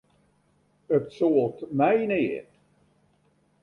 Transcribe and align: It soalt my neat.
It 0.89 1.13
soalt 1.13 1.71
my 1.71 2.07
neat. 2.07 2.47